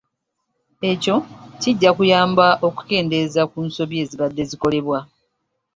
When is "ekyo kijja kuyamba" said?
0.91-2.47